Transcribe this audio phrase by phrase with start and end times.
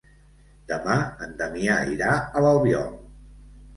[0.69, 0.95] Demà
[1.27, 2.91] en Damià irà a l'Albiol.